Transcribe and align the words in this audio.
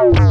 Bye. 0.00 0.29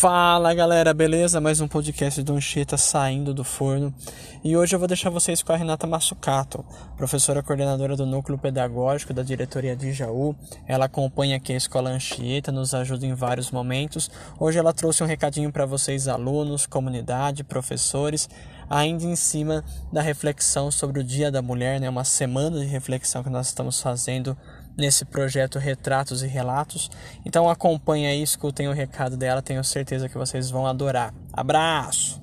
Fala 0.00 0.54
galera, 0.54 0.94
beleza? 0.94 1.40
Mais 1.40 1.60
um 1.60 1.66
podcast 1.66 2.22
do 2.22 2.34
Anchieta 2.34 2.76
saindo 2.76 3.34
do 3.34 3.42
forno 3.42 3.92
e 4.44 4.56
hoje 4.56 4.72
eu 4.72 4.78
vou 4.78 4.86
deixar 4.86 5.10
vocês 5.10 5.42
com 5.42 5.52
a 5.52 5.56
Renata 5.56 5.88
Massucato, 5.88 6.64
professora 6.96 7.42
coordenadora 7.42 7.96
do 7.96 8.06
Núcleo 8.06 8.38
Pedagógico 8.38 9.12
da 9.12 9.24
diretoria 9.24 9.74
de 9.74 9.92
Jaú. 9.92 10.36
Ela 10.68 10.84
acompanha 10.84 11.36
aqui 11.36 11.52
a 11.52 11.56
Escola 11.56 11.90
Anchieta, 11.90 12.52
nos 12.52 12.74
ajuda 12.74 13.06
em 13.06 13.12
vários 13.12 13.50
momentos. 13.50 14.08
Hoje 14.38 14.60
ela 14.60 14.72
trouxe 14.72 15.02
um 15.02 15.06
recadinho 15.06 15.50
para 15.50 15.66
vocês, 15.66 16.06
alunos, 16.06 16.64
comunidade, 16.64 17.42
professores, 17.42 18.30
ainda 18.70 19.02
em 19.02 19.16
cima 19.16 19.64
da 19.92 20.00
reflexão 20.00 20.70
sobre 20.70 21.00
o 21.00 21.04
Dia 21.04 21.28
da 21.28 21.42
Mulher, 21.42 21.80
né? 21.80 21.90
uma 21.90 22.04
semana 22.04 22.60
de 22.60 22.66
reflexão 22.66 23.24
que 23.24 23.30
nós 23.30 23.48
estamos 23.48 23.82
fazendo 23.82 24.38
nesse 24.78 25.04
projeto 25.04 25.58
Retratos 25.58 26.22
e 26.22 26.26
Relatos. 26.28 26.88
Então 27.26 27.50
acompanhe 27.50 28.06
aí, 28.06 28.22
escutem 28.22 28.68
o 28.68 28.72
recado 28.72 29.16
dela, 29.16 29.42
tenho 29.42 29.62
certeza 29.64 30.08
que 30.08 30.16
vocês 30.16 30.48
vão 30.48 30.66
adorar. 30.66 31.12
Abraço! 31.32 32.20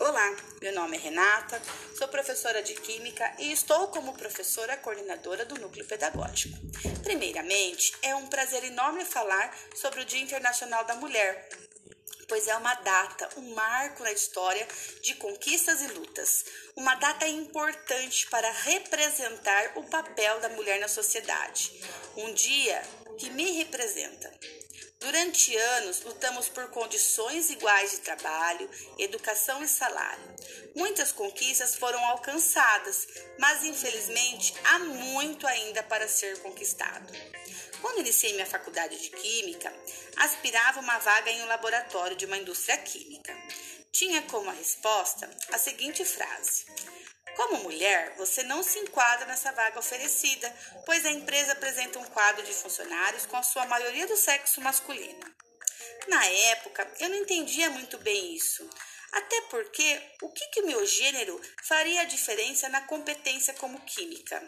Olá, 0.00 0.34
meu 0.60 0.74
nome 0.74 0.96
é 0.96 1.00
Renata, 1.00 1.60
sou 1.96 2.08
professora 2.08 2.62
de 2.62 2.74
Química 2.74 3.30
e 3.38 3.52
estou 3.52 3.88
como 3.88 4.14
professora 4.14 4.76
coordenadora 4.78 5.44
do 5.44 5.54
Núcleo 5.60 5.86
Pedagógico. 5.86 6.58
Primeiramente, 7.04 7.92
é 8.02 8.16
um 8.16 8.26
prazer 8.26 8.64
enorme 8.64 9.04
falar 9.04 9.54
sobre 9.74 10.00
o 10.00 10.04
Dia 10.04 10.22
Internacional 10.22 10.84
da 10.84 10.96
Mulher, 10.96 11.48
pois 12.30 12.46
é 12.46 12.56
uma 12.56 12.74
data, 12.76 13.28
um 13.36 13.54
marco 13.54 14.04
na 14.04 14.12
história 14.12 14.66
de 15.02 15.16
conquistas 15.16 15.82
e 15.82 15.88
lutas. 15.88 16.44
Uma 16.76 16.94
data 16.94 17.26
importante 17.26 18.28
para 18.28 18.48
representar 18.52 19.72
o 19.74 19.82
papel 19.82 20.38
da 20.38 20.48
mulher 20.50 20.78
na 20.78 20.86
sociedade. 20.86 21.82
Um 22.16 22.32
dia 22.32 22.80
que 23.18 23.28
me 23.30 23.50
representa. 23.58 24.32
Durante 25.00 25.56
anos, 25.56 26.02
lutamos 26.02 26.48
por 26.50 26.68
condições 26.68 27.48
iguais 27.48 27.92
de 27.92 27.98
trabalho, 28.00 28.70
educação 28.98 29.62
e 29.62 29.68
salário. 29.68 30.22
Muitas 30.76 31.10
conquistas 31.10 31.74
foram 31.74 32.04
alcançadas, 32.04 33.08
mas 33.38 33.64
infelizmente 33.64 34.54
há 34.62 34.78
muito 34.78 35.46
ainda 35.46 35.82
para 35.82 36.06
ser 36.06 36.38
conquistado. 36.42 37.10
Quando 37.80 38.00
iniciei 38.00 38.34
minha 38.34 38.44
faculdade 38.44 39.00
de 39.00 39.08
Química, 39.08 39.72
aspirava 40.16 40.80
uma 40.80 40.98
vaga 40.98 41.30
em 41.30 41.42
um 41.42 41.46
laboratório 41.46 42.14
de 42.14 42.26
uma 42.26 42.36
indústria 42.36 42.76
química. 42.76 43.34
Tinha 43.90 44.20
como 44.22 44.50
resposta 44.50 45.30
a 45.50 45.58
seguinte 45.58 46.04
frase: 46.04 46.66
Como 47.36 47.62
mulher, 47.62 48.14
você 48.16 48.42
não 48.42 48.62
se 48.62 48.78
enquadra 48.78 49.26
nessa 49.26 49.52
vaga 49.52 49.78
oferecida, 49.78 50.52
pois 50.84 51.04
a 51.04 51.10
empresa 51.10 51.52
apresenta 51.52 51.98
um 51.98 52.04
quadro 52.04 52.42
de 52.42 52.52
funcionários 52.52 53.26
com 53.26 53.36
a 53.36 53.42
sua 53.42 53.66
maioria 53.66 54.06
do 54.06 54.16
sexo 54.16 54.60
masculino. 54.60 55.20
Na 56.08 56.24
época, 56.26 56.90
eu 56.98 57.08
não 57.08 57.16
entendia 57.16 57.70
muito 57.70 57.98
bem 57.98 58.34
isso. 58.34 58.68
Até 59.12 59.40
porque 59.42 60.00
o 60.22 60.28
que, 60.30 60.46
que 60.48 60.60
o 60.60 60.66
meu 60.66 60.84
gênero 60.86 61.40
faria 61.64 62.02
a 62.02 62.04
diferença 62.04 62.68
na 62.68 62.82
competência 62.82 63.54
como 63.54 63.80
química? 63.80 64.40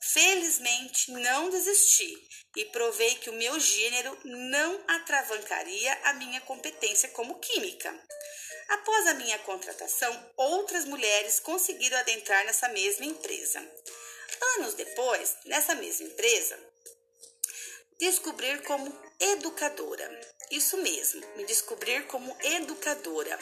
Felizmente 0.00 1.10
não 1.12 1.50
desisti 1.50 2.16
e 2.56 2.64
provei 2.66 3.14
que 3.16 3.30
o 3.30 3.34
meu 3.34 3.58
gênero 3.58 4.18
não 4.24 4.82
atravancaria 4.88 5.92
a 6.04 6.14
minha 6.14 6.40
competência 6.42 7.08
como 7.10 7.38
química. 7.38 7.94
Após 8.68 9.06
a 9.08 9.14
minha 9.14 9.38
contratação, 9.40 10.32
outras 10.36 10.84
mulheres 10.84 11.40
conseguiram 11.40 11.98
adentrar 11.98 12.44
nessa 12.44 12.68
mesma 12.68 13.06
empresa. 13.06 13.60
Anos 14.56 14.74
depois, 14.74 15.36
nessa 15.44 15.74
mesma 15.74 16.06
empresa, 16.06 16.58
descobrir 17.98 18.62
como 18.62 18.92
educadora. 19.18 20.20
Isso 20.50 20.76
mesmo, 20.78 21.20
me 21.36 21.44
descobrir 21.44 22.06
como 22.06 22.36
educadora 22.42 23.38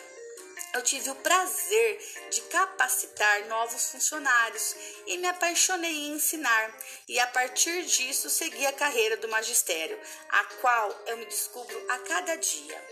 eu 0.79 0.83
tive 0.83 1.11
o 1.11 1.15
prazer 1.17 2.01
de 2.31 2.41
capacitar 2.43 3.47
novos 3.49 3.91
funcionários 3.91 4.77
e 5.09 5.19
me 5.19 5.27
apaixonei 5.27 5.91
em 5.91 6.13
ensinar, 6.13 6.79
e 7.09 7.19
a 7.19 7.27
partir 7.27 7.85
disso 7.85 8.31
segui 8.31 8.65
a 8.65 8.73
carreira 8.73 9.17
do 9.17 9.29
magistério, 9.29 9.99
a 10.29 10.45
qual 10.61 11.03
eu 11.07 11.17
me 11.17 11.27
descubro 11.27 11.85
a 11.91 11.99
cada 11.99 12.37
dia. 12.37 12.85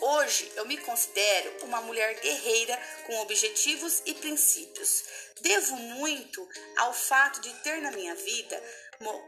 Hoje 0.00 0.50
eu 0.56 0.64
me 0.64 0.78
considero 0.78 1.64
uma 1.64 1.82
mulher 1.82 2.18
guerreira 2.20 2.80
com 3.06 3.20
objetivos 3.20 4.00
e 4.06 4.14
princípios. 4.14 5.04
Devo 5.42 5.76
muito 5.76 6.48
ao 6.78 6.94
fato 6.94 7.40
de 7.42 7.52
ter 7.62 7.82
na 7.82 7.90
minha 7.90 8.14
vida 8.14 8.62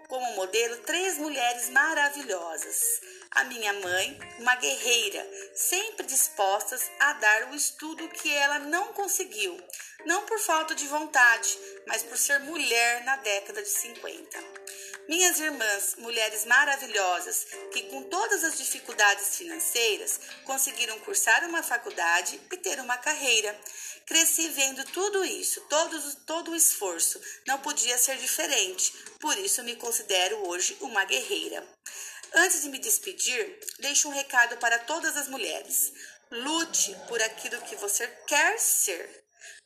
como 0.09 0.33
modelo 0.37 0.79
três 0.79 1.19
mulheres 1.19 1.69
maravilhosas. 1.69 3.01
A 3.33 3.45
minha 3.45 3.73
mãe, 3.75 4.19
uma 4.41 4.57
guerreira, 4.57 5.25
sempre 5.55 6.05
dispostas 6.05 6.91
a 6.99 7.13
dar 7.13 7.53
o 7.53 7.55
estudo 7.55 8.09
que 8.09 8.29
ela 8.35 8.59
não 8.59 8.93
conseguiu, 8.93 9.57
não 10.05 10.27
por 10.27 10.41
falta 10.41 10.75
de 10.75 10.85
vontade, 10.89 11.57
mas 11.87 12.03
por 12.03 12.19
ser 12.19 12.41
mulher 12.41 13.05
na 13.05 13.17
década 13.19 13.63
de 13.63 13.69
50. 13.69 14.37
Minhas 15.09 15.39
irmãs, 15.39 15.95
mulheres 15.99 16.45
maravilhosas, 16.45 17.47
que 17.73 17.85
com 17.85 18.03
todas 18.05 18.43
as 18.43 18.59
dificuldades 18.59 19.37
financeiras 19.37 20.21
conseguiram 20.45 20.99
cursar 21.01 21.45
uma 21.49 21.63
faculdade 21.63 22.41
e 22.53 22.57
ter 22.57 22.81
uma 22.81 22.99
carreira. 22.99 23.57
Cresci 24.07 24.49
vendo 24.49 24.85
tudo 24.87 25.25
isso, 25.25 25.61
todo, 25.69 26.17
todo 26.27 26.51
o 26.51 26.57
esforço. 26.57 27.21
Não 27.47 27.61
podia 27.61 27.97
ser 27.97 28.17
diferente, 28.17 28.93
por 29.21 29.39
isso 29.39 29.63
me 29.63 29.77
considero 29.77 30.49
hoje 30.49 30.77
uma 30.81 31.05
guerreira. 31.05 31.65
Antes 32.35 32.63
de 32.63 32.69
me 32.69 32.79
despedir, 32.79 33.59
deixo 33.79 34.09
um 34.09 34.13
recado 34.13 34.57
para 34.59 34.79
todas 34.79 35.17
as 35.17 35.29
mulheres. 35.29 35.93
Lute 36.31 36.97
por 37.09 37.21
aquilo 37.21 37.61
que 37.63 37.77
você 37.77 38.07
quer 38.27 38.59
ser. 38.59 39.25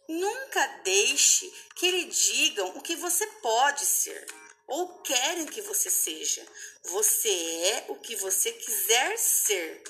Nunca 0.09 0.67
deixe 0.85 1.51
que 1.77 1.91
lhe 1.91 2.05
digam 2.05 2.77
o 2.77 2.81
que 2.81 2.97
você 2.97 3.27
pode 3.43 3.85
ser 3.85 4.27
ou 4.67 4.99
querem 5.03 5.47
que 5.47 5.63
você 5.63 5.91
seja. 5.91 6.45
Você 6.85 7.29
é 7.29 7.85
o 7.89 7.97
que 7.97 8.17
você 8.17 8.53
quiser 8.53 9.19
ser. 9.19 9.83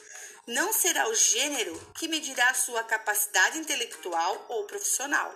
Não 0.46 0.72
será 0.72 1.08
o 1.08 1.14
gênero 1.14 1.74
que 1.96 2.08
medirá 2.08 2.52
sua 2.54 2.82
capacidade 2.84 3.58
intelectual 3.58 4.46
ou 4.48 4.66
profissional. 4.66 5.32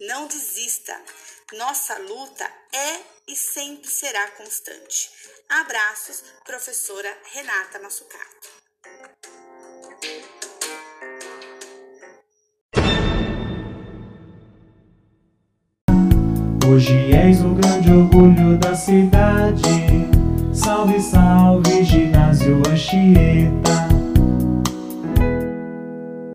Não 0.00 0.26
desista. 0.26 1.00
Nossa 1.58 1.98
luta 1.98 2.50
é 2.72 3.00
e 3.28 3.36
sempre 3.36 3.86
será 3.86 4.30
constante. 4.30 5.10
Abraços, 5.50 6.24
professora 6.46 7.14
Renata 7.30 7.78
Massucato. 7.78 8.48
Hoje 16.66 17.12
és 17.14 17.42
o 17.42 17.54
grande 17.54 17.92
orgulho 17.92 18.58
da 18.58 18.74
cidade. 18.74 19.62
Salve, 20.54 21.02
salve, 21.02 21.84
ginásio 21.84 22.62
Anchieta. 22.66 23.91